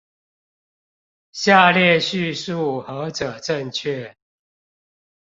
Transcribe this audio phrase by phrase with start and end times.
[1.31, 4.15] 下列敘述何者正確？